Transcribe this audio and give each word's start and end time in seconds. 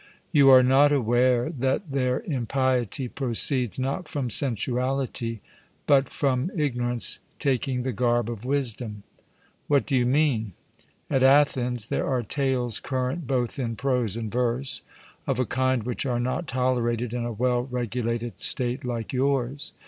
You 0.31 0.49
are 0.49 0.63
not 0.63 0.91
aware 0.91 1.51
that 1.51 1.91
their 1.91 2.21
impiety 2.21 3.07
proceeds, 3.07 3.77
not 3.77 4.07
from 4.09 4.31
sensuality, 4.31 5.41
but 5.85 6.09
from 6.09 6.49
ignorance 6.55 7.19
taking 7.37 7.83
the 7.83 7.91
garb 7.91 8.27
of 8.27 8.43
wisdom. 8.43 9.03
'What 9.67 9.85
do 9.85 9.95
you 9.95 10.07
mean?' 10.07 10.53
At 11.07 11.21
Athens 11.21 11.89
there 11.89 12.07
are 12.07 12.23
tales 12.23 12.79
current 12.79 13.27
both 13.27 13.59
in 13.59 13.75
prose 13.75 14.17
and 14.17 14.31
verse 14.31 14.81
of 15.27 15.39
a 15.39 15.45
kind 15.45 15.83
which 15.83 16.03
are 16.07 16.19
not 16.19 16.47
tolerated 16.47 17.13
in 17.13 17.23
a 17.23 17.31
well 17.31 17.67
regulated 17.69 18.39
state 18.39 18.83
like 18.83 19.13
yours. 19.13 19.71